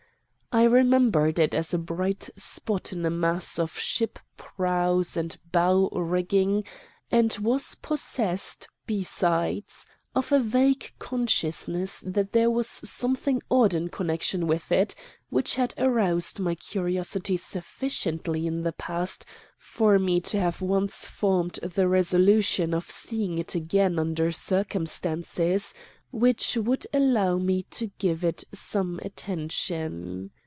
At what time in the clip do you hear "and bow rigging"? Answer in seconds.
5.15-6.65